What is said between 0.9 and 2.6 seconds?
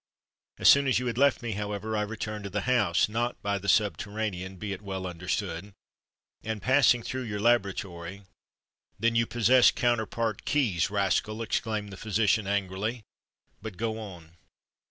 you had left me, however, I returned to